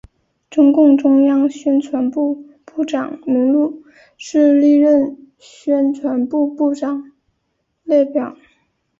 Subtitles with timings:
[0.49, 3.83] 中共中央宣传部部长名录
[4.17, 7.11] 是历任宣传部部长
[7.83, 8.35] 列表。